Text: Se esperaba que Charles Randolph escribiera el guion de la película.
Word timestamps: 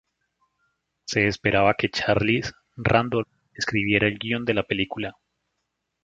Se 1.05 1.27
esperaba 1.27 1.75
que 1.75 1.91
Charles 1.91 2.51
Randolph 2.75 3.29
escribiera 3.53 4.07
el 4.07 4.17
guion 4.17 4.45
de 4.45 4.55
la 4.55 4.63
película. 4.63 5.13